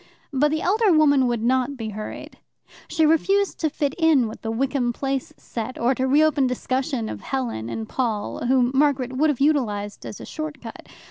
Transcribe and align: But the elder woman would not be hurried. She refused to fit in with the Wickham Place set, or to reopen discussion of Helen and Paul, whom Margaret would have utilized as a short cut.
But 0.33 0.49
the 0.49 0.63
elder 0.63 0.91
woman 0.91 1.27
would 1.27 1.43
not 1.43 1.77
be 1.77 1.89
hurried. 1.89 2.39
She 2.87 3.05
refused 3.05 3.59
to 3.59 3.69
fit 3.69 3.93
in 3.99 4.27
with 4.27 4.41
the 4.41 4.49
Wickham 4.49 4.91
Place 4.93 5.31
set, 5.37 5.77
or 5.79 5.93
to 5.93 6.07
reopen 6.07 6.47
discussion 6.47 7.07
of 7.07 7.21
Helen 7.21 7.69
and 7.69 7.87
Paul, 7.87 8.47
whom 8.47 8.71
Margaret 8.73 9.13
would 9.13 9.29
have 9.29 9.39
utilized 9.39 10.03
as 10.07 10.19
a 10.19 10.25
short 10.25 10.59
cut. 10.59 10.87